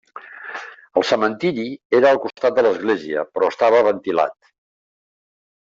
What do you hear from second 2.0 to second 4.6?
al costat de l'església, però estava ventilat.